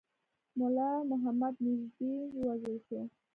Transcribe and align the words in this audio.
مُلا 0.57 0.91
محمد 1.09 1.55
نیژدې 1.63 2.13
ووژل 2.39 2.75
شو. 2.85 2.99